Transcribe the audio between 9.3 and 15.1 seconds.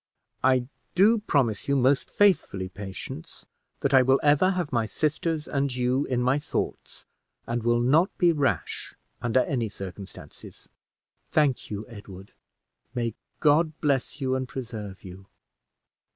any circumstances." "Thank you, Edward; may God bless you and preserve